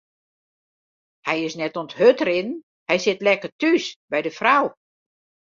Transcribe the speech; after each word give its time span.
Hy 1.27 1.37
is 1.47 1.55
net 1.59 1.77
oan 1.79 1.89
it 1.89 1.97
hurdrinnen, 1.99 2.59
hy 2.89 2.95
sit 3.03 3.23
lekker 3.25 3.51
thús 3.59 3.85
by 4.11 4.19
de 4.25 4.31
frou. 4.39 4.65